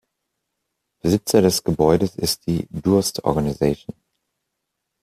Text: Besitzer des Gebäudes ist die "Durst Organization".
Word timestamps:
Besitzer 1.03 1.43
des 1.43 1.63
Gebäudes 1.63 2.15
ist 2.15 2.47
die 2.47 2.65
"Durst 2.71 3.23
Organization". 3.23 3.95